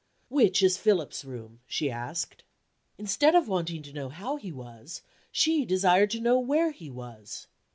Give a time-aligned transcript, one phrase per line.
[0.29, 2.43] "Which is Philip's room?" she asked.
[2.97, 7.45] Instead of wanting to know how he was, she desired to know where he was!